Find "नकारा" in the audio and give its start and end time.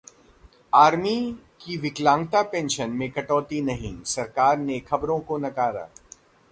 5.37-5.89